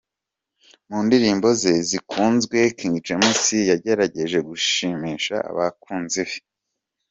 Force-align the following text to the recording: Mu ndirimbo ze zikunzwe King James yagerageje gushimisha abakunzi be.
Mu 0.89 0.99
ndirimbo 1.05 1.47
ze 1.61 1.73
zikunzwe 1.89 2.57
King 2.77 2.95
James 3.07 3.43
yagerageje 3.71 4.37
gushimisha 4.49 5.35
abakunzi 5.51 6.21
be. 6.27 6.35